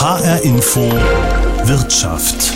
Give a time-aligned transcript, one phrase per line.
[0.00, 0.92] HR Info
[1.64, 2.52] Wirtschaft.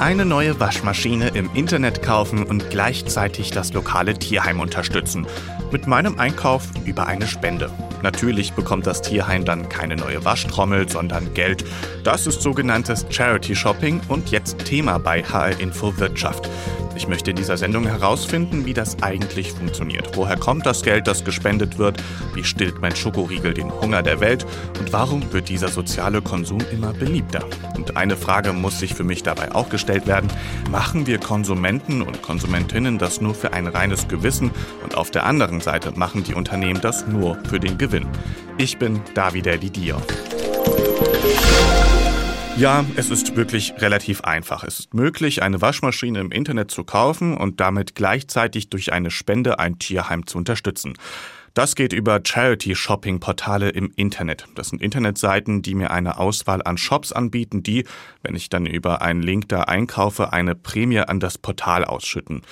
[0.00, 5.28] Eine neue Waschmaschine im Internet kaufen und gleichzeitig das lokale Tierheim unterstützen.
[5.70, 7.70] Mit meinem Einkauf über eine Spende.
[8.02, 11.64] Natürlich bekommt das Tierheim dann keine neue Waschtrommel, sondern Geld.
[12.02, 16.50] Das ist sogenanntes Charity Shopping und jetzt Thema bei HR Info Wirtschaft.
[16.96, 20.16] Ich möchte in dieser Sendung herausfinden, wie das eigentlich funktioniert.
[20.16, 22.02] Woher kommt das Geld, das gespendet wird?
[22.34, 24.44] Wie stillt mein Schokoriegel den Hunger der Welt?
[24.78, 27.44] Und warum wird dieser soziale Konsum immer beliebter?
[27.76, 30.30] Und eine Frage muss sich für mich dabei auch gestellt werden.
[30.70, 34.50] Machen wir Konsumenten und Konsumentinnen das nur für ein reines Gewissen?
[34.82, 38.06] Und auf der anderen Seite machen die Unternehmen das nur für den Gewinn?
[38.58, 39.96] Ich bin Davide Didier.
[42.56, 44.64] Ja, es ist wirklich relativ einfach.
[44.64, 49.58] Es ist möglich, eine Waschmaschine im Internet zu kaufen und damit gleichzeitig durch eine Spende
[49.58, 50.94] ein Tierheim zu unterstützen.
[51.54, 54.46] Das geht über Charity-Shopping-Portale im Internet.
[54.54, 57.86] Das sind Internetseiten, die mir eine Auswahl an Shops anbieten, die,
[58.22, 62.42] wenn ich dann über einen Link da einkaufe, eine Prämie an das Portal ausschütten.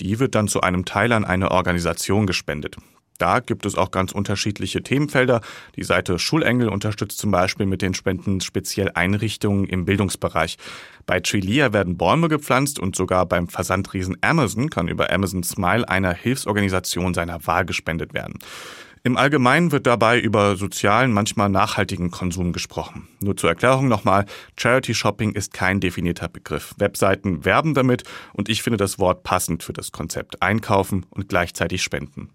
[0.00, 2.76] Die wird dann zu einem Teil an eine Organisation gespendet.
[3.18, 5.40] Da gibt es auch ganz unterschiedliche Themenfelder.
[5.76, 10.56] Die Seite Schulengel unterstützt zum Beispiel mit den Spenden speziell Einrichtungen im Bildungsbereich.
[11.04, 16.14] Bei Trilia werden Bäume gepflanzt und sogar beim Versandriesen Amazon kann über Amazon Smile einer
[16.14, 18.38] Hilfsorganisation seiner Wahl gespendet werden.
[19.02, 23.08] Im Allgemeinen wird dabei über sozialen, manchmal nachhaltigen Konsum gesprochen.
[23.20, 26.74] Nur zur Erklärung nochmal, Charity Shopping ist kein definierter Begriff.
[26.78, 31.82] Webseiten werben damit und ich finde das Wort passend für das Konzept Einkaufen und gleichzeitig
[31.82, 32.30] Spenden.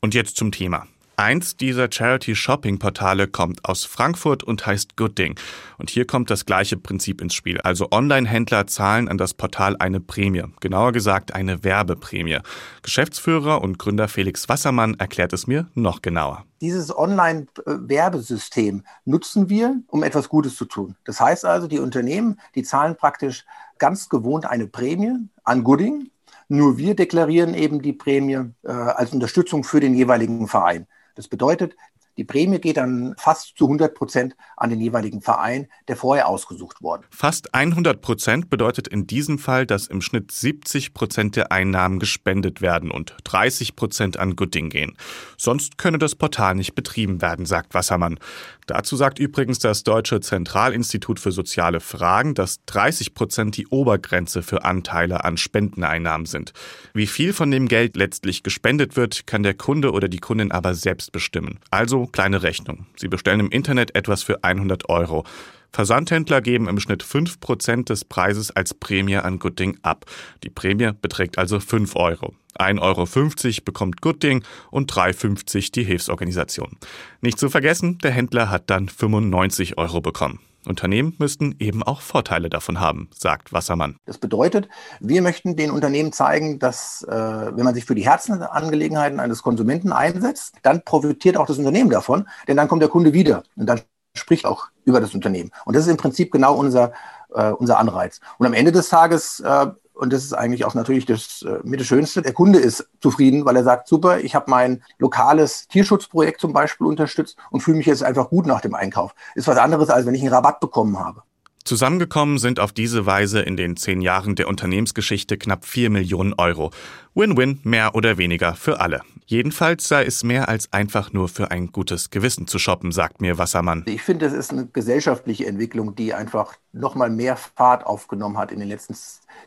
[0.00, 0.86] Und jetzt zum Thema.
[1.18, 5.34] Eins dieser Charity-Shopping-Portale kommt aus Frankfurt und heißt Gooding.
[5.78, 7.58] Und hier kommt das gleiche Prinzip ins Spiel.
[7.62, 10.44] Also Online-Händler zahlen an das Portal eine Prämie.
[10.60, 12.40] Genauer gesagt eine Werbeprämie.
[12.82, 16.44] Geschäftsführer und Gründer Felix Wassermann erklärt es mir noch genauer.
[16.60, 20.96] Dieses Online-Werbesystem nutzen wir, um etwas Gutes zu tun.
[21.04, 23.46] Das heißt also, die Unternehmen, die zahlen praktisch
[23.78, 26.10] ganz gewohnt eine Prämie an Gooding
[26.48, 30.86] nur wir deklarieren eben die Prämie äh, als Unterstützung für den jeweiligen Verein.
[31.16, 31.76] Das bedeutet,
[32.16, 36.82] die Prämie geht dann fast zu 100 Prozent an den jeweiligen Verein, der vorher ausgesucht
[36.82, 37.04] wurde.
[37.10, 42.62] Fast 100 Prozent bedeutet in diesem Fall, dass im Schnitt 70 Prozent der Einnahmen gespendet
[42.62, 44.96] werden und 30 Prozent an Gooding gehen.
[45.36, 48.18] Sonst könne das Portal nicht betrieben werden, sagt Wassermann.
[48.66, 54.64] Dazu sagt übrigens das Deutsche Zentralinstitut für soziale Fragen, dass 30 Prozent die Obergrenze für
[54.64, 56.52] Anteile an Spendeneinnahmen sind.
[56.92, 60.74] Wie viel von dem Geld letztlich gespendet wird, kann der Kunde oder die Kundin aber
[60.74, 61.60] selbst bestimmen.
[61.70, 62.86] Also kleine Rechnung.
[62.96, 65.24] Sie bestellen im Internet etwas für 100 Euro.
[65.72, 70.06] Versandhändler geben im Schnitt 5% des Preises als Prämie an Gooding ab.
[70.42, 72.34] Die Prämie beträgt also 5 Euro.
[72.58, 76.78] 1,50 Euro bekommt Gooding und 3,50 die Hilfsorganisation.
[77.20, 80.40] Nicht zu vergessen, der Händler hat dann 95 Euro bekommen.
[80.66, 83.96] Unternehmen müssten eben auch Vorteile davon haben, sagt Wassermann.
[84.06, 84.68] Das bedeutet,
[85.00, 89.92] wir möchten den Unternehmen zeigen, dass äh, wenn man sich für die Herzenangelegenheiten eines Konsumenten
[89.92, 93.80] einsetzt, dann profitiert auch das Unternehmen davon, denn dann kommt der Kunde wieder und dann
[94.14, 95.50] spricht auch über das Unternehmen.
[95.64, 96.92] Und das ist im Prinzip genau unser,
[97.34, 98.20] äh, unser Anreiz.
[98.38, 99.66] Und am Ende des Tages äh,
[99.96, 102.20] und das ist eigentlich auch natürlich das äh, mit das Schönste.
[102.20, 106.86] Der Kunde ist zufrieden, weil er sagt, super, ich habe mein lokales Tierschutzprojekt zum Beispiel
[106.86, 109.14] unterstützt und fühle mich jetzt einfach gut nach dem Einkauf.
[109.34, 111.22] Ist was anderes, als wenn ich einen Rabatt bekommen habe.
[111.66, 116.70] Zusammengekommen sind auf diese Weise in den zehn Jahren der Unternehmensgeschichte knapp vier Millionen Euro.
[117.16, 119.00] Win-win, mehr oder weniger für alle.
[119.24, 123.36] Jedenfalls sei es mehr als einfach nur für ein gutes Gewissen zu shoppen, sagt mir
[123.36, 123.82] Wassermann.
[123.86, 128.60] Ich finde, es ist eine gesellschaftliche Entwicklung, die einfach nochmal mehr Fahrt aufgenommen hat in
[128.60, 128.94] den letzten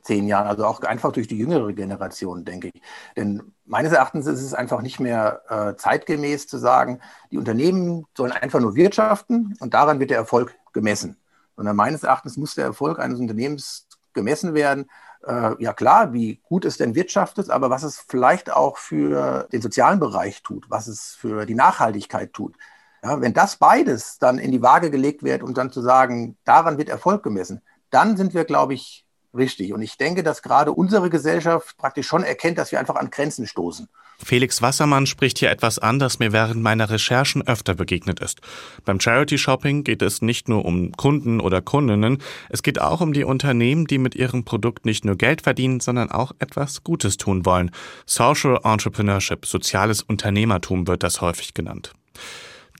[0.01, 0.47] zehn Jahren.
[0.47, 2.81] Also auch einfach durch die jüngere Generation, denke ich.
[3.15, 6.99] Denn meines Erachtens ist es einfach nicht mehr äh, zeitgemäß zu sagen,
[7.31, 11.15] die Unternehmen sollen einfach nur wirtschaften und daran wird der Erfolg gemessen
[11.59, 14.89] sondern meines Erachtens muss der Erfolg eines Unternehmens gemessen werden.
[15.27, 19.61] Äh, ja klar, wie gut es denn wirtschaftet, aber was es vielleicht auch für den
[19.61, 22.55] sozialen Bereich tut, was es für die Nachhaltigkeit tut.
[23.03, 26.77] Ja, wenn das beides dann in die Waage gelegt wird und dann zu sagen, daran
[26.77, 29.73] wird Erfolg gemessen, dann sind wir, glaube ich, richtig.
[29.73, 33.47] Und ich denke, dass gerade unsere Gesellschaft praktisch schon erkennt, dass wir einfach an Grenzen
[33.47, 33.87] stoßen.
[34.21, 38.41] Felix Wassermann spricht hier etwas an, das mir während meiner Recherchen öfter begegnet ist.
[38.83, 42.17] Beim Charity Shopping geht es nicht nur um Kunden oder Kundinnen,
[42.49, 46.11] es geht auch um die Unternehmen, die mit ihrem Produkt nicht nur Geld verdienen, sondern
[46.11, 47.71] auch etwas Gutes tun wollen.
[48.05, 51.93] Social Entrepreneurship, soziales Unternehmertum wird das häufig genannt.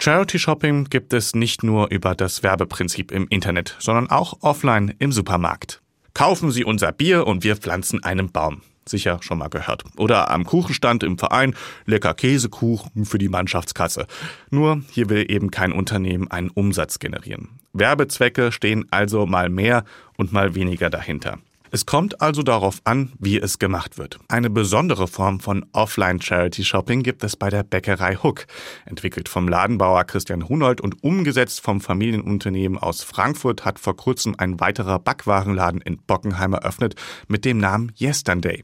[0.02, 5.12] Charity Shopping gibt es nicht nur über das Werbeprinzip im Internet, sondern auch offline im
[5.12, 5.82] Supermarkt.
[6.14, 8.62] Kaufen Sie unser Bier und wir pflanzen einen Baum.
[8.88, 9.84] sicher schon mal gehört.
[9.98, 11.54] Oder am Kuchenstand im Verein
[11.86, 14.08] lecker Käsekuchen für die Mannschaftskasse.
[14.50, 17.60] Nur hier will eben kein Unternehmen einen Umsatz generieren.
[17.74, 19.84] Werbezwecke stehen also mal mehr
[20.18, 21.38] und mal weniger dahinter.
[21.72, 24.20] Es kommt also darauf an, wie es gemacht wird.
[24.28, 28.48] Eine besondere Form von Offline-Charity-Shopping gibt es bei der Bäckerei Hook.
[28.86, 34.60] Entwickelt vom Ladenbauer Christian Hunold und umgesetzt vom Familienunternehmen aus Frankfurt hat vor kurzem ein
[34.60, 36.96] weiterer Backwarenladen in Bockenheim eröffnet
[37.28, 38.64] mit dem Namen Yesterday.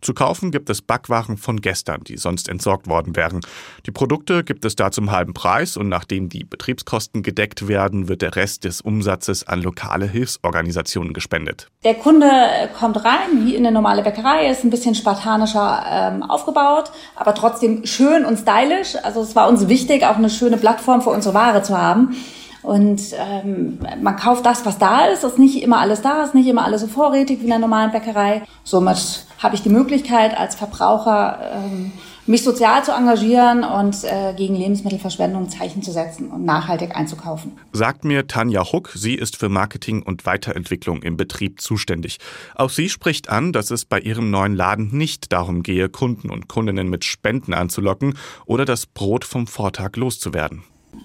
[0.00, 3.40] Zu kaufen gibt es Backwaren von gestern, die sonst entsorgt worden wären.
[3.84, 8.22] Die Produkte gibt es da zum halben Preis und nachdem die Betriebskosten gedeckt werden, wird
[8.22, 11.68] der Rest des Umsatzes an lokale Hilfsorganisationen gespendet.
[11.84, 12.45] Der Kunde
[12.78, 17.86] kommt rein, wie in eine normale Bäckerei, ist ein bisschen spartanischer ähm, aufgebaut, aber trotzdem
[17.86, 18.96] schön und stylisch.
[19.02, 22.16] Also es war uns wichtig, auch eine schöne Plattform für unsere Ware zu haben.
[22.62, 25.22] Und ähm, man kauft das, was da ist.
[25.22, 27.52] Es ist nicht immer alles da, es ist nicht immer alles so vorrätig wie in
[27.52, 28.42] einer normalen Bäckerei.
[28.64, 31.92] Somit habe ich die Möglichkeit als Verbraucher ähm,
[32.26, 37.52] mich sozial zu engagieren und äh, gegen Lebensmittelverschwendung Zeichen zu setzen und nachhaltig einzukaufen.
[37.72, 42.18] Sagt mir Tanja Huck, sie ist für Marketing und Weiterentwicklung im Betrieb zuständig.
[42.54, 46.48] Auch sie spricht an, dass es bei ihrem neuen Laden nicht darum gehe, Kunden und
[46.48, 50.62] Kundinnen mit Spenden anzulocken oder das Brot vom Vortag loszuwerden.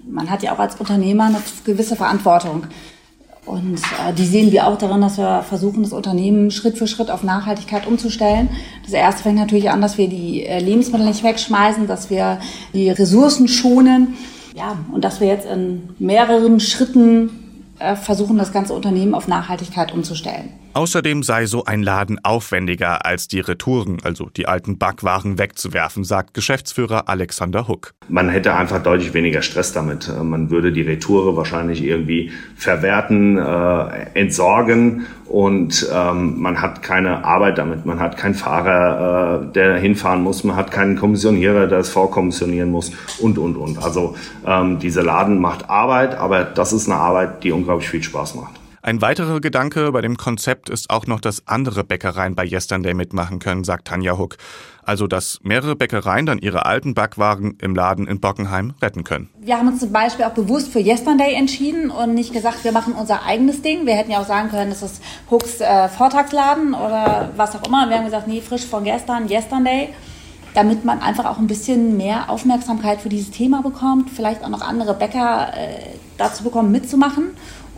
[0.10, 2.68] Man hat ja auch als Unternehmer eine gewisse Verantwortung.
[3.46, 7.10] Und äh, die sehen wir auch darin, dass wir versuchen, das Unternehmen Schritt für Schritt
[7.10, 8.50] auf Nachhaltigkeit umzustellen.
[8.84, 12.40] Das erste fängt natürlich an, dass wir die äh, Lebensmittel nicht wegschmeißen, dass wir
[12.74, 14.16] die Ressourcen schonen.
[14.56, 17.30] Ja, und dass wir jetzt in mehreren Schritten
[17.80, 20.50] äh, versuchen, das ganze Unternehmen auf Nachhaltigkeit umzustellen.
[20.74, 26.34] Außerdem sei so ein Laden aufwendiger als die Retouren, also die alten Backwaren wegzuwerfen, sagt
[26.34, 27.94] Geschäftsführer Alexander Huck.
[28.08, 30.08] Man hätte einfach deutlich weniger Stress damit.
[30.08, 37.26] Äh, man würde die Retoure wahrscheinlich irgendwie verwerten, äh, entsorgen und ähm, man hat keine
[37.26, 37.86] Arbeit damit.
[37.86, 42.72] Man hat keinen Fahrer, äh, der hinfahren muss, man hat keinen Kommissionierer, der es vorkommissionieren
[42.72, 43.78] muss und, und, und.
[43.78, 44.16] Also
[44.48, 48.61] ähm, dieser Laden macht Arbeit, aber das ist eine Arbeit, die unglaublich viel Spaß macht.
[48.84, 53.38] Ein weiterer Gedanke bei dem Konzept ist auch noch, dass andere Bäckereien bei Yesterday mitmachen
[53.38, 54.38] können, sagt Tanja Huck.
[54.84, 59.30] Also, dass mehrere Bäckereien dann ihre alten Backwaren im Laden in Bockenheim retten können.
[59.40, 62.94] Wir haben uns zum Beispiel auch bewusst für Yesterday entschieden und nicht gesagt, wir machen
[62.94, 63.86] unser eigenes Ding.
[63.86, 67.88] Wir hätten ja auch sagen können, das ist Hucks äh, Vortagsladen oder was auch immer.
[67.88, 69.90] Wir haben gesagt, nee, frisch von gestern, Yesterday
[70.54, 74.60] damit man einfach auch ein bisschen mehr Aufmerksamkeit für dieses Thema bekommt, vielleicht auch noch
[74.60, 77.30] andere Bäcker äh, dazu bekommen, mitzumachen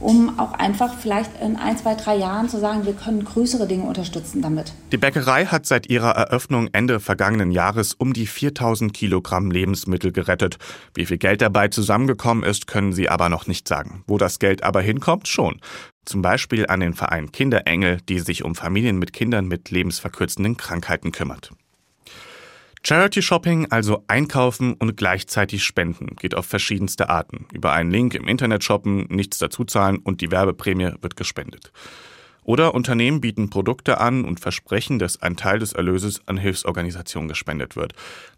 [0.04, 3.86] um auch einfach vielleicht in ein, zwei, drei Jahren zu sagen, wir können größere Dinge
[3.86, 4.74] unterstützen damit.
[4.92, 10.58] Die Bäckerei hat seit ihrer Eröffnung Ende vergangenen Jahres um die 4000 Kilogramm Lebensmittel gerettet.
[10.94, 14.04] Wie viel Geld dabei zusammengekommen ist, können sie aber noch nicht sagen.
[14.06, 15.60] Wo das Geld aber hinkommt, schon.
[16.06, 21.14] Zum Beispiel an den Verein Kinderengel, die sich um Familien mit Kindern mit lebensverkürzenden Krankheiten
[21.14, 21.52] kümmert.
[22.85, 27.45] Charity Shopping, also einkaufen und gleichzeitig spenden, geht auf verschiedenste Arten.
[27.53, 31.71] Über einen Link im Internet shoppen, nichts dazu zahlen und die Werbeprämie wird gespendet.
[32.44, 37.77] Oder Unternehmen bieten Produkte an und versprechen, dass ein Teil des Erlöses an Hilfsorganisationen gespendet
[37.77, 37.94] wird.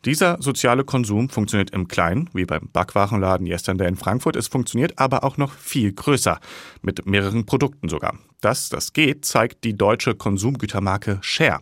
[0.05, 4.35] Dieser soziale Konsum funktioniert im Kleinen, wie beim Backwarenladen Yesterday in Frankfurt.
[4.35, 6.39] Es funktioniert aber auch noch viel größer,
[6.83, 8.19] mit mehreren Produkten sogar.
[8.41, 11.61] Dass das geht, zeigt die deutsche Konsumgütermarke Share.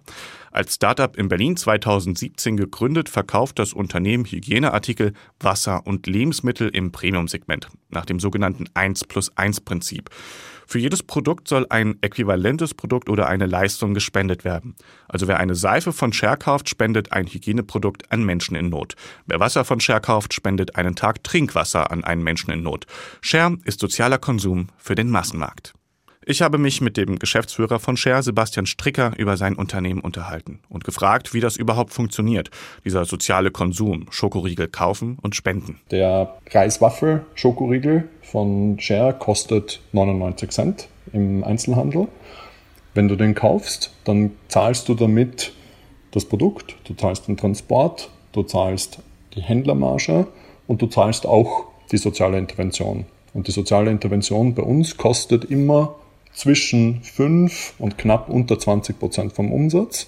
[0.54, 7.70] Als Startup in Berlin 2017 gegründet, verkauft das Unternehmen Hygieneartikel, Wasser und Lebensmittel im Premium-Segment
[7.90, 10.12] nach dem sogenannten 1 plus 1 Prinzip.
[10.68, 14.76] Für jedes Produkt soll ein äquivalentes Produkt oder eine Leistung gespendet werden.
[15.08, 18.96] Also wer eine Seife von Share kauft, spendet ein Hygieneprodukt an Menschen in Not.
[19.26, 22.86] Wer Wasser von Share kauft, spendet einen Tag Trinkwasser an einen Menschen in Not.
[23.22, 25.74] Share ist sozialer Konsum für den Massenmarkt.
[26.26, 30.86] Ich habe mich mit dem Geschäftsführer von Share, Sebastian Stricker, über sein Unternehmen unterhalten und
[30.86, 32.50] gefragt, wie das überhaupt funktioniert,
[32.86, 35.82] dieser soziale Konsum, Schokoriegel kaufen und spenden.
[35.92, 42.08] Der Reiswaffel Schokoriegel von Share kostet 99 Cent im Einzelhandel.
[42.94, 45.52] Wenn du den kaufst, dann zahlst du damit
[46.12, 49.00] das Produkt, du zahlst den Transport, du zahlst
[49.36, 50.28] die Händlermarge
[50.68, 53.06] und du zahlst auch die soziale Intervention.
[53.34, 55.96] Und die soziale Intervention bei uns kostet immer
[56.34, 60.08] zwischen 5 und knapp unter 20 Prozent vom Umsatz.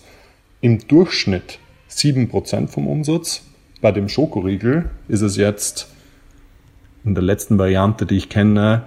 [0.61, 3.43] Im Durchschnitt 7 Prozent vom Umsatz.
[3.81, 5.87] Bei dem Schokoriegel ist es jetzt
[7.03, 8.83] in der letzten Variante, die ich kenne,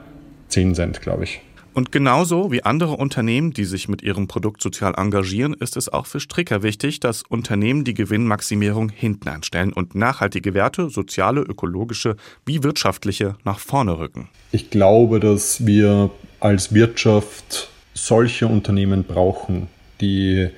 [0.49, 1.41] 10 Cent, glaube ich.
[1.79, 6.07] Und genauso wie andere Unternehmen, die sich mit ihrem Produkt sozial engagieren, ist es auch
[6.07, 12.65] für Stricker wichtig, dass Unternehmen die Gewinnmaximierung hinten anstellen und nachhaltige Werte, soziale, ökologische wie
[12.65, 14.29] wirtschaftliche, nach vorne rücken.
[14.51, 19.69] Ich glaube, dass wir als Wirtschaft solche Unternehmen brauchen,
[20.01, 20.49] die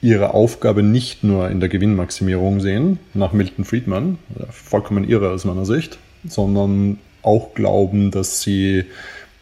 [0.00, 4.18] ihre Aufgabe nicht nur in der Gewinnmaximierung sehen, nach Milton Friedman,
[4.50, 8.84] vollkommen irre aus meiner Sicht, sondern auch glauben, dass sie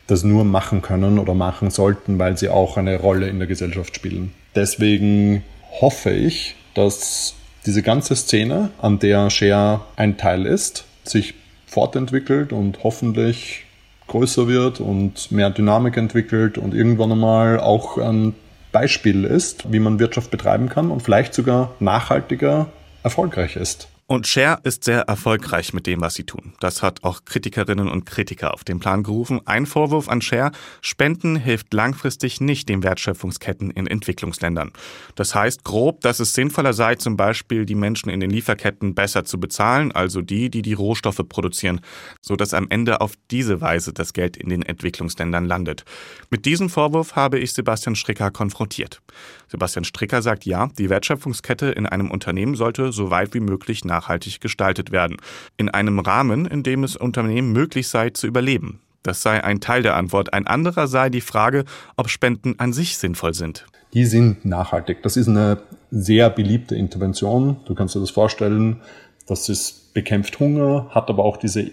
[0.07, 3.97] das nur machen können oder machen sollten, weil sie auch eine Rolle in der Gesellschaft
[3.97, 4.33] spielen.
[4.55, 5.43] Deswegen
[5.81, 11.35] hoffe ich, dass diese ganze Szene, an der Share ein Teil ist, sich
[11.67, 13.65] fortentwickelt und hoffentlich
[14.11, 18.35] größer wird und mehr Dynamik entwickelt und irgendwann einmal auch ein
[18.73, 22.67] Beispiel ist, wie man Wirtschaft betreiben kann und vielleicht sogar nachhaltiger
[23.03, 23.89] erfolgreich ist.
[24.11, 26.55] Und Share ist sehr erfolgreich mit dem, was sie tun.
[26.59, 29.41] Das hat auch Kritikerinnen und Kritiker auf den Plan gerufen.
[29.45, 30.51] Ein Vorwurf an Share,
[30.81, 34.73] Spenden hilft langfristig nicht den Wertschöpfungsketten in Entwicklungsländern.
[35.15, 39.25] Das heißt grob, dass es sinnvoller sei, zum Beispiel die Menschen in den Lieferketten besser
[39.25, 41.81] zu bezahlen, also die, die die Rohstoffe produzieren,
[42.21, 45.85] so dass am Ende auf diese Weise das Geld in den Entwicklungsländern landet.
[46.31, 49.03] Mit diesem Vorwurf habe ich Sebastian Stricker konfrontiert.
[49.47, 54.00] Sebastian Stricker sagt ja, die Wertschöpfungskette in einem Unternehmen sollte so weit wie möglich nach
[54.01, 55.17] nachhaltig gestaltet werden.
[55.57, 58.81] In einem Rahmen, in dem es Unternehmen möglich sei zu überleben.
[59.03, 60.33] Das sei ein Teil der Antwort.
[60.33, 61.65] Ein anderer sei die Frage,
[61.97, 63.67] ob Spenden an sich sinnvoll sind.
[63.95, 65.03] Die sind nachhaltig.
[65.03, 67.57] Das ist eine sehr beliebte Intervention.
[67.65, 68.81] Du kannst dir das vorstellen,
[69.27, 71.71] dass es bekämpft Hunger, hat aber auch diese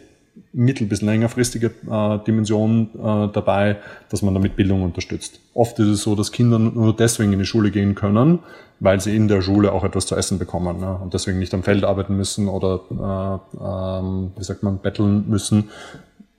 [0.57, 3.77] mittel- bis längerfristige äh, Dimension äh, dabei,
[4.09, 5.39] dass man damit Bildung unterstützt.
[5.53, 8.39] Oft ist es so, dass Kinder nur deswegen in die Schule gehen können,
[8.79, 10.99] weil sie in der Schule auch etwas zu essen bekommen ne?
[11.01, 15.69] und deswegen nicht am Feld arbeiten müssen oder, äh, ähm, wie sagt man, betteln müssen,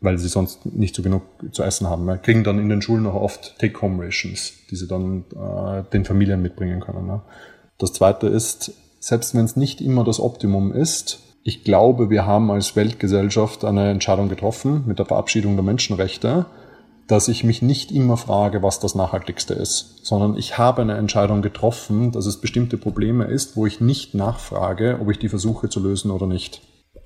[0.00, 1.22] weil sie sonst nicht so genug
[1.52, 2.04] zu essen haben.
[2.04, 6.42] Wir kriegen dann in den Schulen auch oft Take-Home-Rations, die sie dann äh, den Familien
[6.42, 7.06] mitbringen können.
[7.06, 7.20] Ne?
[7.78, 12.50] Das Zweite ist, selbst wenn es nicht immer das Optimum ist, ich glaube, wir haben
[12.50, 16.45] als Weltgesellschaft eine Entscheidung getroffen mit der Verabschiedung der Menschenrechte,
[17.07, 21.40] dass ich mich nicht immer frage, was das Nachhaltigste ist, sondern ich habe eine Entscheidung
[21.40, 25.81] getroffen, dass es bestimmte Probleme ist, wo ich nicht nachfrage, ob ich die versuche zu
[25.81, 26.61] lösen oder nicht.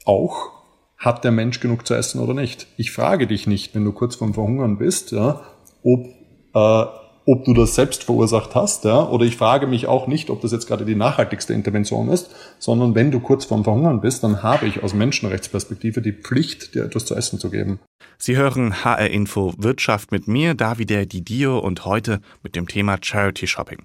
[0.06, 0.50] Auch
[0.98, 2.66] hat der Mensch genug zu essen oder nicht.
[2.76, 5.42] Ich frage dich nicht, wenn du kurz vorm Verhungern bist, ja,
[5.84, 6.06] ob
[6.52, 6.84] äh,
[7.24, 10.52] ob du das selbst verursacht hast, ja, oder ich frage mich auch nicht, ob das
[10.52, 14.66] jetzt gerade die nachhaltigste Intervention ist, sondern wenn du kurz vorm Verhungern bist, dann habe
[14.66, 17.78] ich aus Menschenrechtsperspektive die Pflicht, dir etwas zu essen zu geben.
[18.18, 23.48] Sie hören HR Info Wirtschaft mit mir, Davide Didio und heute mit dem Thema Charity
[23.48, 23.78] Shopping.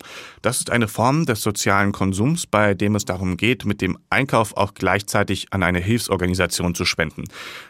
[0.43, 4.55] Das ist eine Form des sozialen Konsums, bei dem es darum geht, mit dem Einkauf
[4.55, 7.23] auch gleichzeitig an eine Hilfsorganisation zu spenden.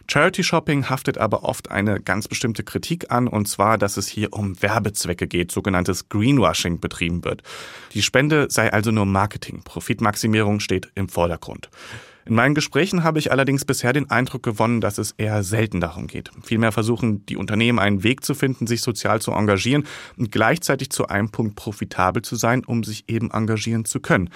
[0.09, 4.33] Charity Shopping haftet aber oft eine ganz bestimmte Kritik an, und zwar, dass es hier
[4.33, 7.41] um Werbezwecke geht, sogenanntes Greenwashing betrieben wird.
[7.95, 11.71] Die Spende sei also nur Marketing, Profitmaximierung steht im Vordergrund.
[12.27, 16.07] In meinen Gesprächen habe ich allerdings bisher den Eindruck gewonnen, dass es eher selten darum
[16.07, 16.29] geht.
[16.43, 19.85] Vielmehr versuchen die Unternehmen einen Weg zu finden, sich sozial zu engagieren
[20.17, 24.29] und gleichzeitig zu einem Punkt profitabel zu sein, um sich eben engagieren zu können.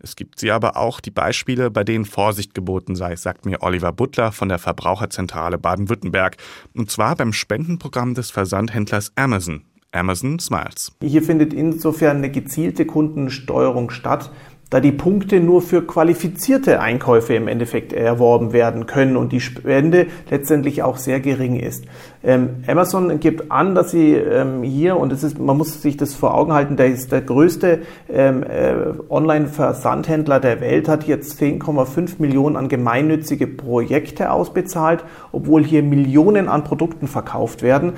[0.00, 3.92] Es gibt sie aber auch die Beispiele, bei denen Vorsicht geboten sei, sagt mir Oliver
[3.92, 6.36] Butler von der Verbraucherzentrale Baden-Württemberg.
[6.74, 9.64] Und zwar beim Spendenprogramm des Versandhändlers Amazon.
[9.92, 10.92] Amazon Smiles.
[11.02, 14.30] Hier findet insofern eine gezielte Kundensteuerung statt,
[14.70, 20.08] da die Punkte nur für qualifizierte Einkäufe im Endeffekt erworben werden können und die Spende
[20.30, 21.86] letztendlich auch sehr gering ist.
[22.22, 26.14] Ähm, Amazon gibt an, dass sie ähm, hier, und es ist, man muss sich das
[26.14, 27.80] vor Augen halten, der ist der größte
[28.10, 28.74] ähm, äh,
[29.08, 35.02] Online-Versandhändler der Welt, hat jetzt 10,5 Millionen an gemeinnützige Projekte ausbezahlt,
[35.32, 37.94] obwohl hier Millionen an Produkten verkauft werden.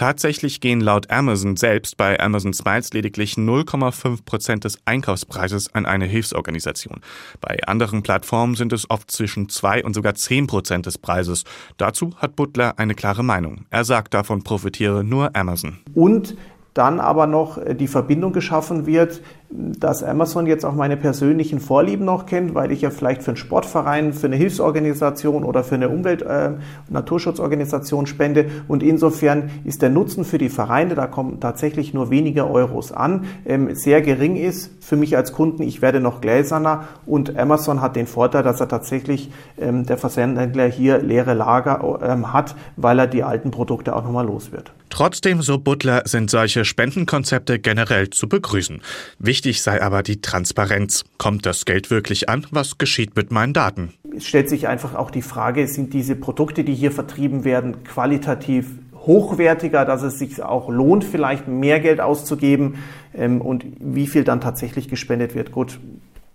[0.00, 6.06] Tatsächlich gehen laut Amazon selbst bei Amazon Smiles lediglich 0,5 Prozent des Einkaufspreises an eine
[6.06, 7.02] Hilfsorganisation.
[7.42, 11.44] Bei anderen Plattformen sind es oft zwischen 2 und sogar 10 Prozent des Preises.
[11.76, 13.66] Dazu hat Butler eine klare Meinung.
[13.68, 15.80] Er sagt, davon profitiere nur Amazon.
[15.92, 16.34] Und
[16.72, 22.26] dann aber noch die Verbindung geschaffen wird dass Amazon jetzt auch meine persönlichen Vorlieben noch
[22.26, 26.22] kennt, weil ich ja vielleicht für einen Sportverein, für eine Hilfsorganisation oder für eine Umwelt-
[26.22, 26.52] äh,
[26.88, 28.46] Naturschutzorganisation spende.
[28.68, 33.24] Und insofern ist der Nutzen für die Vereine, da kommen tatsächlich nur wenige Euros an,
[33.44, 34.70] ähm, sehr gering ist.
[34.80, 38.68] Für mich als Kunden, ich werde noch gläserner und Amazon hat den Vorteil, dass er
[38.68, 44.04] tatsächlich ähm, der Versandhändler hier leere Lager ähm, hat, weil er die alten Produkte auch
[44.04, 44.72] nochmal los wird.
[44.90, 48.82] Trotzdem, so Butler, sind solche Spendenkonzepte generell zu begrüßen.
[49.20, 51.02] Wichtig Wichtig sei aber die Transparenz.
[51.16, 52.46] Kommt das Geld wirklich an?
[52.50, 53.94] Was geschieht mit meinen Daten?
[54.14, 58.66] Es stellt sich einfach auch die Frage, sind diese Produkte, die hier vertrieben werden, qualitativ
[58.94, 62.74] hochwertiger, dass es sich auch lohnt, vielleicht mehr Geld auszugeben
[63.14, 65.52] ähm, und wie viel dann tatsächlich gespendet wird.
[65.52, 65.80] Gut,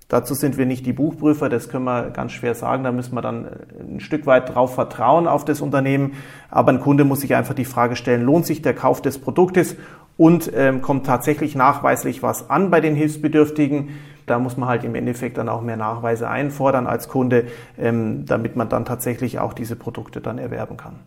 [0.07, 2.83] Dazu sind wir nicht die Buchprüfer, das können wir ganz schwer sagen.
[2.83, 3.47] Da müssen wir dann
[3.79, 6.13] ein Stück weit drauf vertrauen auf das Unternehmen.
[6.49, 9.75] Aber ein Kunde muss sich einfach die Frage stellen, lohnt sich der Kauf des Produktes
[10.17, 13.89] und ähm, kommt tatsächlich nachweislich was an bei den Hilfsbedürftigen.
[14.25, 18.55] Da muss man halt im Endeffekt dann auch mehr Nachweise einfordern als Kunde, ähm, damit
[18.55, 20.99] man dann tatsächlich auch diese Produkte dann erwerben kann.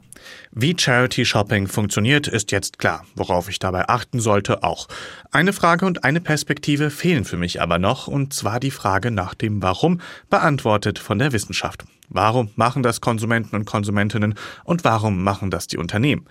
[0.53, 3.05] Wie Charity Shopping funktioniert, ist jetzt klar.
[3.15, 4.89] Worauf ich dabei achten sollte, auch.
[5.31, 9.35] Eine Frage und eine Perspektive fehlen für mich aber noch, und zwar die Frage nach
[9.35, 11.85] dem Warum, beantwortet von der Wissenschaft.
[12.11, 14.35] Warum machen das Konsumenten und Konsumentinnen
[14.65, 16.27] und warum machen das die Unternehmen?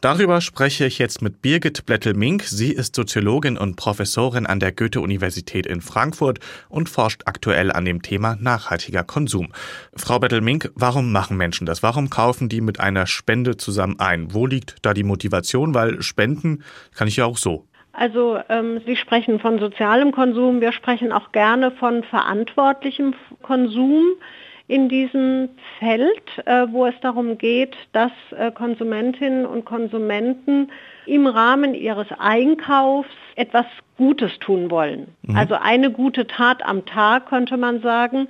[0.00, 2.42] Darüber spreche ich jetzt mit Birgit Blettel-Mink.
[2.44, 8.02] Sie ist Soziologin und Professorin an der Goethe-Universität in Frankfurt und forscht aktuell an dem
[8.02, 9.52] Thema nachhaltiger Konsum.
[9.94, 11.82] Frau Blettel-Mink, warum machen Menschen das?
[11.82, 14.32] Warum kaufen die mit einer Spende zusammen ein?
[14.34, 15.74] Wo liegt da die Motivation?
[15.74, 17.66] Weil Spenden kann ich ja auch so.
[17.92, 24.04] Also ähm, Sie sprechen von sozialem Konsum, wir sprechen auch gerne von verantwortlichem Konsum
[24.70, 25.48] in diesem
[25.80, 30.70] Feld, äh, wo es darum geht, dass äh, Konsumentinnen und Konsumenten
[31.06, 35.08] im Rahmen ihres Einkaufs etwas Gutes tun wollen.
[35.22, 35.36] Mhm.
[35.36, 38.28] Also eine gute Tat am Tag, könnte man sagen.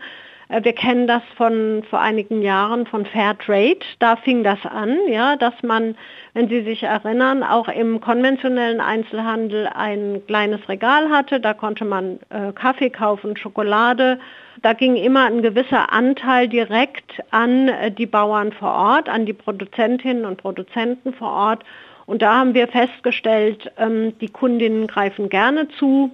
[0.48, 3.80] Äh, wir kennen das von vor einigen Jahren von Fair Trade.
[3.98, 5.94] Da fing das an, ja, dass man,
[6.32, 11.38] wenn Sie sich erinnern, auch im konventionellen Einzelhandel ein kleines Regal hatte.
[11.38, 12.18] Da konnte man
[12.54, 14.18] Kaffee kaufen, Schokolade.
[14.62, 19.32] Da ging immer ein gewisser Anteil direkt an äh, die Bauern vor Ort, an die
[19.32, 21.64] Produzentinnen und Produzenten vor Ort.
[22.06, 26.10] Und da haben wir festgestellt, ähm, die Kundinnen greifen gerne zu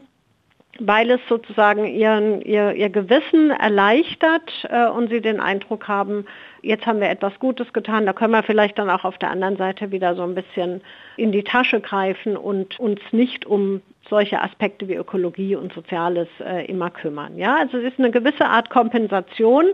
[0.80, 6.26] weil es sozusagen ihren, ihr, ihr Gewissen erleichtert äh, und sie den Eindruck haben,
[6.62, 9.56] jetzt haben wir etwas Gutes getan, da können wir vielleicht dann auch auf der anderen
[9.56, 10.80] Seite wieder so ein bisschen
[11.16, 16.66] in die Tasche greifen und uns nicht um solche Aspekte wie Ökologie und Soziales äh,
[16.66, 17.36] immer kümmern.
[17.36, 19.66] Ja, also es ist eine gewisse Art Kompensation.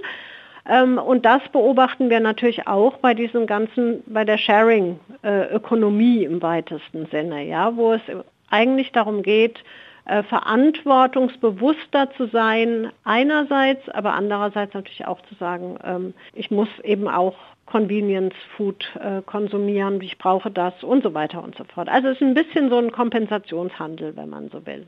[0.68, 6.40] Ähm, und das beobachten wir natürlich auch bei diesem ganzen, bei der Sharing-Ökonomie äh, im
[6.40, 8.02] weitesten Sinne, ja, wo es
[8.50, 9.58] eigentlich darum geht,
[10.04, 17.08] äh, verantwortungsbewusster zu sein, einerseits, aber andererseits natürlich auch zu sagen, ähm, ich muss eben
[17.08, 17.36] auch
[17.72, 21.88] Convenience Food äh, konsumieren, ich brauche das und so weiter und so fort.
[21.88, 24.86] Also es ist ein bisschen so ein Kompensationshandel, wenn man so will.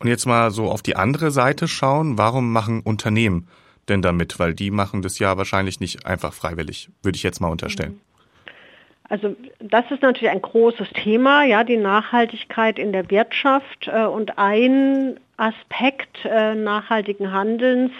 [0.00, 3.48] Und jetzt mal so auf die andere Seite schauen, warum machen Unternehmen
[3.88, 4.38] denn damit?
[4.38, 7.92] Weil die machen das ja wahrscheinlich nicht einfach freiwillig, würde ich jetzt mal unterstellen.
[7.92, 8.00] Mhm.
[9.08, 14.36] Also das ist natürlich ein großes Thema, ja, die Nachhaltigkeit in der Wirtschaft äh, und
[14.36, 17.92] ein Aspekt äh, nachhaltigen Handelns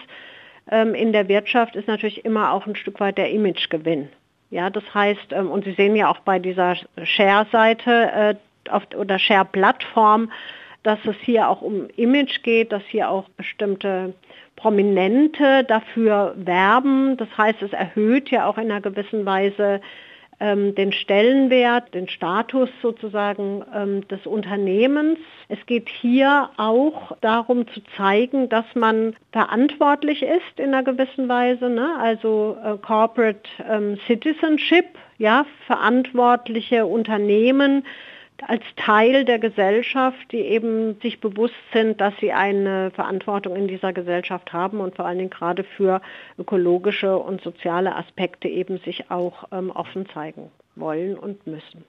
[0.70, 4.10] ähm, in der Wirtschaft ist natürlich immer auch ein Stück weit der Imagegewinn.
[4.50, 8.38] Ja, das heißt, ähm, und Sie sehen ja auch bei dieser Share-Seite
[8.70, 10.30] äh, oder Share-Plattform,
[10.82, 14.14] dass es hier auch um Image geht, dass hier auch bestimmte
[14.54, 17.16] Prominente dafür werben.
[17.16, 19.80] Das heißt, es erhöht ja auch in einer gewissen Weise
[20.40, 25.18] ähm, den Stellenwert, den Status sozusagen ähm, des Unternehmens.
[25.48, 31.68] Es geht hier auch darum zu zeigen, dass man verantwortlich ist in einer gewissen Weise,
[31.68, 31.96] ne?
[31.98, 34.86] also äh, Corporate ähm, Citizenship,
[35.18, 37.84] ja, verantwortliche Unternehmen
[38.42, 43.92] als Teil der Gesellschaft, die eben sich bewusst sind, dass sie eine Verantwortung in dieser
[43.92, 46.00] Gesellschaft haben und vor allen Dingen gerade für
[46.38, 51.84] ökologische und soziale Aspekte eben sich auch ähm, offen zeigen wollen und müssen.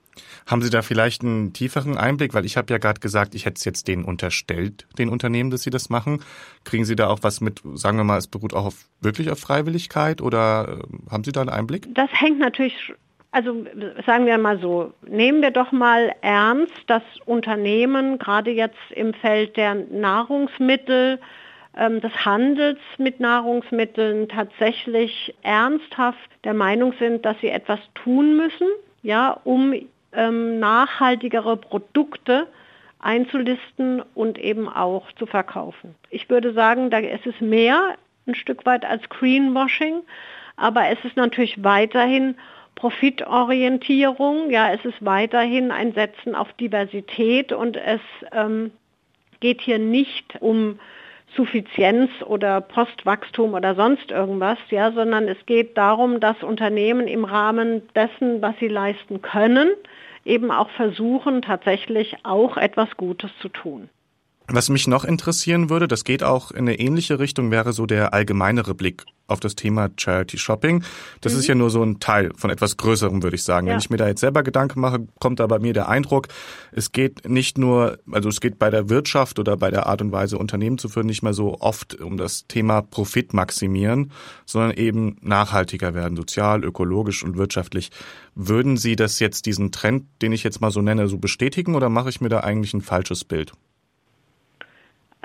[0.46, 2.34] Haben Sie da vielleicht einen tieferen Einblick?
[2.34, 5.62] Weil ich habe ja gerade gesagt, ich hätte es jetzt denen unterstellt, den Unternehmen, dass
[5.64, 6.24] sie das machen.
[6.64, 9.40] Kriegen Sie da auch was mit, sagen wir mal, es beruht auch auf, wirklich auf
[9.40, 11.88] Freiwilligkeit oder äh, haben Sie da einen Einblick?
[11.94, 12.94] Das hängt natürlich
[13.32, 13.66] also
[14.06, 19.58] sagen wir mal so, nehmen wir doch mal ernst, dass Unternehmen gerade jetzt im Feld
[19.58, 21.20] der Nahrungsmittel,
[21.78, 28.68] ähm, des Handels mit Nahrungsmitteln tatsächlich ernsthaft der Meinung sind, dass sie etwas tun müssen,
[29.04, 29.74] ja, um
[30.14, 32.48] ähm, nachhaltigere Produkte
[33.00, 35.94] einzulisten und eben auch zu verkaufen.
[36.10, 40.02] Ich würde sagen, da ist es mehr ein Stück weit als Greenwashing,
[40.56, 42.36] aber es ist natürlich weiterhin
[42.78, 44.52] Profitorientierung.
[44.52, 48.72] Ja, es ist weiterhin ein Setzen auf Diversität und es ähm,
[49.40, 50.80] geht hier nicht um
[51.36, 57.82] Suffizienz oder Postwachstum oder sonst irgendwas, ja, sondern es geht darum, dass Unternehmen im Rahmen
[57.96, 59.70] dessen, was sie leisten können,
[60.24, 63.90] eben auch versuchen, tatsächlich auch etwas Gutes zu tun.
[64.50, 68.14] Was mich noch interessieren würde, das geht auch in eine ähnliche Richtung, wäre so der
[68.14, 70.86] allgemeinere Blick auf das Thema Charity Shopping.
[71.20, 71.40] Das mhm.
[71.40, 73.68] ist ja nur so ein Teil von etwas Größerem, würde ich sagen.
[73.68, 73.74] Ja.
[73.74, 76.30] Wenn ich mir da jetzt selber Gedanken mache, kommt da bei mir der Eindruck,
[76.72, 80.14] es geht nicht nur, also es geht bei der Wirtschaft oder bei der Art und
[80.14, 84.14] Weise, Unternehmen zu führen, nicht mehr so oft um das Thema Profit maximieren,
[84.46, 87.92] sondern eben nachhaltiger werden, sozial, ökologisch und wirtschaftlich.
[88.34, 91.90] Würden Sie das jetzt, diesen Trend, den ich jetzt mal so nenne, so bestätigen oder
[91.90, 93.52] mache ich mir da eigentlich ein falsches Bild?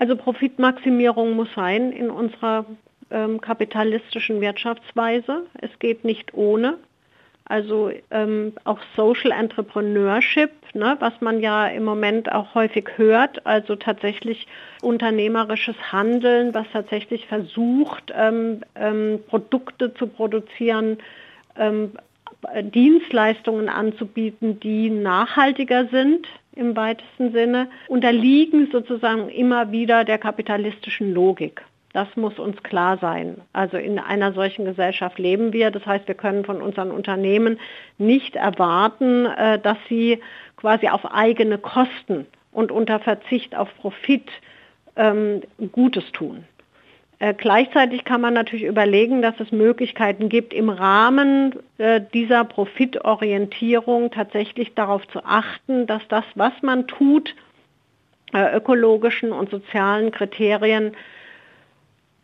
[0.03, 2.67] Also Profitmaximierung muss sein in unserer
[3.13, 5.45] ähm, kapitalistischen Wirtschaftsweise.
[5.61, 6.79] Es geht nicht ohne.
[7.45, 13.77] Also ähm, auch Social Entrepreneurship, ne, was man ja im Moment auch häufig hört, also
[13.77, 14.49] tatsächlich
[14.81, 20.99] unternehmerisches Handeln, was tatsächlich versucht, ähm, ähm, Produkte zu produzieren,
[21.57, 21.93] ähm,
[22.61, 31.63] Dienstleistungen anzubieten, die nachhaltiger sind im weitesten Sinne, unterliegen sozusagen immer wieder der kapitalistischen Logik.
[31.93, 33.43] Das muss uns klar sein.
[33.53, 35.71] Also in einer solchen Gesellschaft leben wir.
[35.71, 37.59] Das heißt, wir können von unseren Unternehmen
[37.99, 40.21] nicht erwarten, äh, dass sie
[40.57, 44.29] quasi auf eigene Kosten und unter Verzicht auf Profit
[44.97, 46.45] ähm, Gutes tun.
[47.23, 54.11] Äh, gleichzeitig kann man natürlich überlegen, dass es Möglichkeiten gibt, im Rahmen äh, dieser Profitorientierung
[54.11, 57.35] tatsächlich darauf zu achten, dass das, was man tut,
[58.35, 60.97] ökologischen und sozialen Kriterien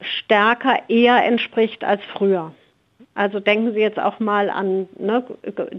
[0.01, 2.55] stärker eher entspricht als früher.
[3.19, 5.25] Also denken Sie jetzt auch mal an ne,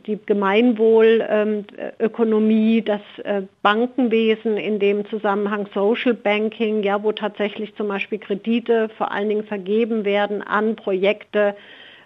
[0.05, 8.19] die Gemeinwohlökonomie, das äh, Bankenwesen in dem Zusammenhang Social Banking, ja, wo tatsächlich zum Beispiel
[8.19, 11.55] Kredite vor allen Dingen vergeben werden an Projekte,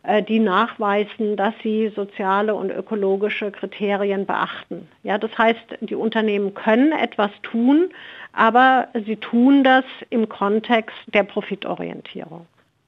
[0.04, 4.88] äh, die nachweisen, dass sie soziale und ökologische Kriterien beachten.
[5.02, 7.90] Ja, das heißt, die Unternehmen können etwas tun,
[8.34, 12.46] aber sie tun das im Kontext der Profitorientierung.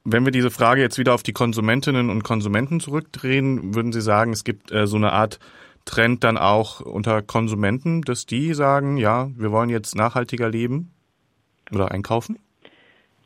[0.07, 4.33] Wenn wir diese Frage jetzt wieder auf die Konsumentinnen und Konsumenten zurückdrehen, würden Sie sagen,
[4.33, 5.39] es gibt äh, so eine Art
[5.85, 10.91] Trend dann auch unter Konsumenten, dass die sagen, ja, wir wollen jetzt nachhaltiger leben
[11.71, 12.37] oder einkaufen?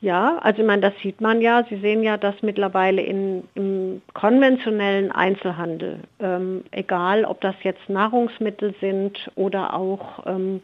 [0.01, 1.65] Ja, also ich meine, das sieht man ja.
[1.69, 8.73] Sie sehen ja, dass mittlerweile in, im konventionellen Einzelhandel, ähm, egal ob das jetzt Nahrungsmittel
[8.79, 10.61] sind oder auch ähm,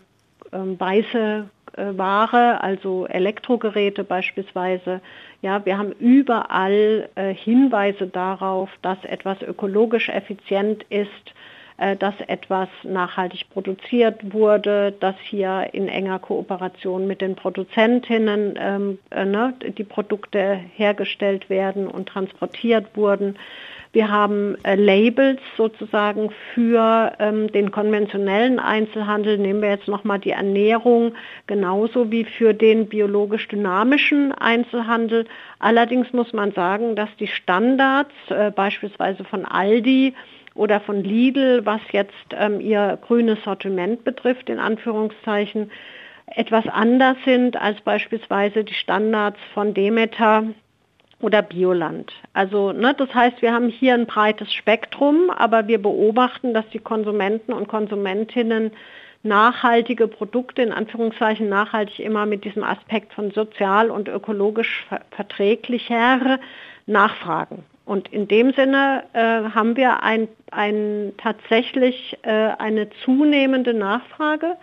[0.80, 5.02] weiße äh, Ware, also Elektrogeräte beispielsweise,
[5.42, 11.34] ja, wir haben überall äh, Hinweise darauf, dass etwas ökologisch effizient ist,
[11.78, 19.00] äh, dass etwas nachhaltig produziert wurde, dass hier in enger Kooperation mit den Produzentinnen ähm,
[19.12, 23.38] äh, ne, die Produkte hergestellt werden und transportiert wurden.
[23.96, 29.38] Wir haben äh, Labels sozusagen für ähm, den konventionellen Einzelhandel.
[29.38, 31.14] Nehmen wir jetzt nochmal die Ernährung,
[31.48, 35.24] genauso wie für den biologisch dynamischen Einzelhandel.
[35.60, 40.14] Allerdings muss man sagen, dass die Standards äh, beispielsweise von Aldi
[40.56, 45.72] oder von Lidl, was jetzt ähm, ihr grünes Sortiment betrifft, in Anführungszeichen,
[46.26, 50.44] etwas anders sind als beispielsweise die Standards von Demeter
[51.22, 52.12] oder Bioland.
[52.34, 56.80] Also ne, das heißt, wir haben hier ein breites Spektrum, aber wir beobachten, dass die
[56.80, 58.72] Konsumenten und Konsumentinnen
[59.24, 66.40] nachhaltige Produkte, in Anführungszeichen nachhaltig immer mit diesem Aspekt von sozial und ökologisch verträglicher
[66.86, 67.64] nachfragen.
[67.86, 74.58] Und in dem Sinne äh, haben wir ein, ein tatsächlich äh, eine zunehmende Nachfrage.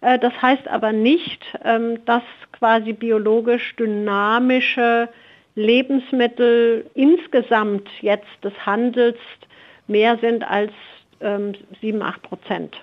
[0.00, 5.08] Äh, das heißt aber nicht, ähm, dass quasi biologisch dynamische
[5.56, 9.16] Lebensmittel insgesamt jetzt des Handels
[9.88, 10.72] mehr sind als
[11.20, 12.76] ähm, 7, 8 Prozent.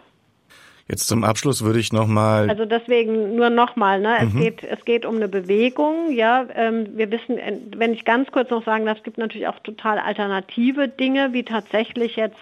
[0.89, 2.49] Jetzt zum Abschluss würde ich nochmal.
[2.49, 4.17] Also deswegen nur nochmal, ne?
[4.19, 4.27] Mhm.
[4.27, 6.45] Es, geht, es geht um eine Bewegung, ja.
[6.53, 9.59] Ähm, wir wissen, äh, wenn ich ganz kurz noch sagen darf, es gibt natürlich auch
[9.59, 12.35] total alternative Dinge, wie tatsächlich jetzt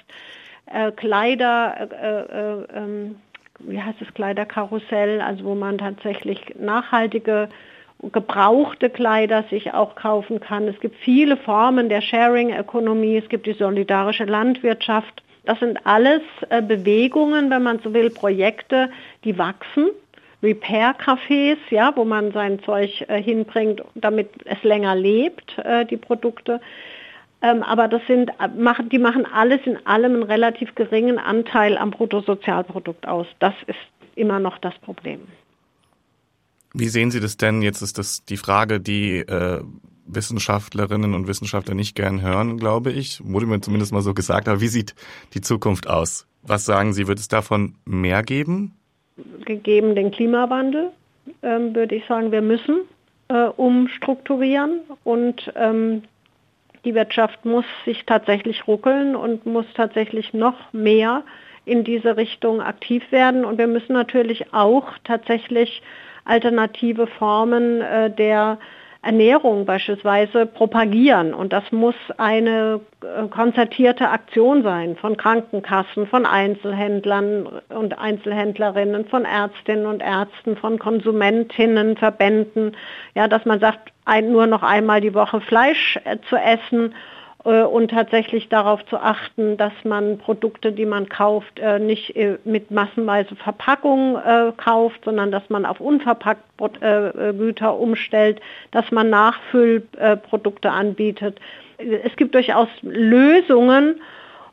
[0.66, 3.16] äh, Kleider, äh, äh, ähm,
[3.60, 7.48] wie heißt es, Kleiderkarussell, also wo man tatsächlich nachhaltige
[8.12, 10.68] gebrauchte Kleider sich auch kaufen kann.
[10.68, 15.22] Es gibt viele Formen der Sharing-Ökonomie, es gibt die solidarische Landwirtschaft.
[15.46, 18.90] Das sind alles äh, Bewegungen, wenn man so will, Projekte,
[19.24, 19.90] die wachsen.
[20.44, 26.60] Repair-Cafés, ja, wo man sein Zeug äh, hinbringt, damit es länger lebt, äh, die Produkte.
[27.44, 31.92] Ähm, aber das sind, machen, die machen alles in allem einen relativ geringen Anteil am
[31.92, 33.28] Bruttosozialprodukt aus.
[33.40, 33.78] Das ist
[34.16, 35.22] immer noch das Problem.
[36.74, 37.62] Wie sehen Sie das denn?
[37.62, 39.62] Jetzt ist das die Frage, die äh,
[40.06, 43.22] Wissenschaftlerinnen und Wissenschaftler nicht gern hören, glaube ich.
[43.24, 44.48] Wurde mir zumindest mal so gesagt.
[44.48, 44.96] Aber wie sieht
[45.34, 46.28] die Zukunft aus?
[46.44, 48.74] Was sagen Sie, wird es davon mehr geben?
[49.46, 50.92] Gegeben den Klimawandel,
[51.44, 52.82] ähm, würde ich sagen, wir müssen
[53.28, 56.04] äh, umstrukturieren und ähm,
[56.84, 61.24] die Wirtschaft muss sich tatsächlich ruckeln und muss tatsächlich noch mehr
[61.66, 63.46] in diese Richtung aktiv werden.
[63.46, 65.84] Und wir müssen natürlich auch tatsächlich
[66.32, 68.58] alternative Formen äh, der
[69.04, 71.34] Ernährung beispielsweise propagieren.
[71.34, 79.26] Und das muss eine äh, konzertierte Aktion sein von Krankenkassen, von Einzelhändlern und Einzelhändlerinnen, von
[79.26, 82.78] Ärztinnen und Ärzten, von Konsumentinnen, Verbänden.
[83.16, 86.94] Ja, dass man sagt, ein, nur noch einmal die Woche Fleisch äh, zu essen
[87.44, 92.70] und tatsächlich darauf zu achten, dass man Produkte, die man kauft, äh, nicht äh, mit
[92.70, 94.18] massenweise Verpackung
[94.58, 96.44] kauft, sondern dass man auf unverpackt
[97.38, 98.40] Güter umstellt,
[98.72, 101.40] dass man Nachfüllprodukte anbietet.
[101.78, 104.00] Es gibt durchaus Lösungen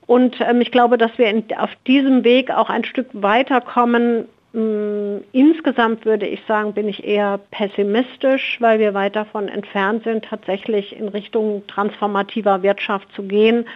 [0.07, 6.07] und ähm, ich glaube, dass wir auf diesem Weg auch ein Stück weiterkommen, Mm, insgesamt
[6.07, 11.09] würde ich sagen, bin ich eher pessimistisch, weil wir weit davon entfernt sind, tatsächlich in
[11.09, 13.67] Richtung transformativer Wirtschaft zu gehen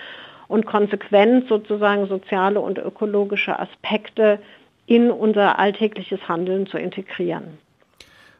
[0.49, 4.39] und konsequent sozusagen soziale und ökologische Aspekte
[4.87, 7.59] in unser alltägliches Handeln zu integrieren.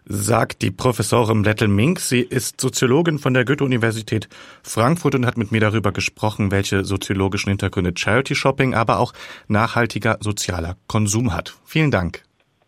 [0.05, 2.01] Sagt die Professorin Lettel Mink.
[2.01, 4.29] Sie ist Soziologin von der Goethe-Universität
[4.63, 9.13] Frankfurt und hat mit mir darüber gesprochen, welche soziologischen Hintergründe Charity Shopping, aber auch
[9.49, 11.55] nachhaltiger sozialer Konsum hat.
[11.65, 12.23] Vielen Dank.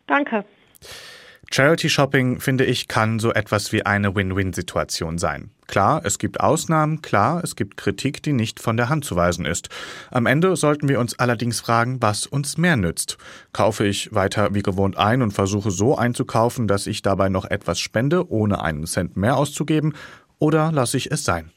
[0.06, 0.44] Danke.
[1.50, 5.50] Charity Shopping, finde ich, kann so etwas wie eine Win-Win-Situation sein.
[5.66, 9.46] Klar, es gibt Ausnahmen, klar, es gibt Kritik, die nicht von der Hand zu weisen
[9.46, 9.68] ist.
[10.10, 13.16] Am Ende sollten wir uns allerdings fragen, was uns mehr nützt.
[13.52, 17.80] Kaufe ich weiter wie gewohnt ein und versuche so einzukaufen, dass ich dabei noch etwas
[17.80, 19.94] spende, ohne einen Cent mehr auszugeben,
[20.38, 21.52] oder lasse ich es sein?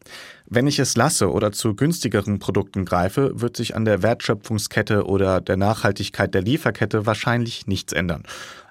[0.46, 5.42] Wenn ich es lasse oder zu günstigeren Produkten greife, wird sich an der Wertschöpfungskette oder
[5.42, 8.24] der Nachhaltigkeit der Lieferkette wahrscheinlich nichts ändern.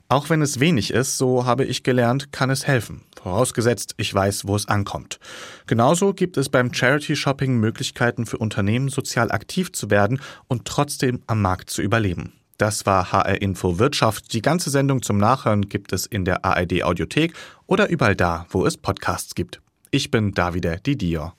[0.08, 3.02] Auch wenn es wenig ist, so habe ich gelernt, kann es helfen.
[3.20, 5.18] Vorausgesetzt, ich weiß, wo es ankommt.
[5.66, 11.22] Genauso gibt es beim Charity Shopping Möglichkeiten für Unternehmen, sozial aktiv zu werden und trotzdem
[11.26, 12.34] am Markt zu überleben.
[12.56, 14.32] Das war HR Info Wirtschaft.
[14.32, 17.34] Die ganze Sendung zum Nachhören gibt es in der ARD Audiothek
[17.66, 19.60] oder überall da, wo es Podcasts gibt.
[19.90, 21.32] Ich bin Davide Didio.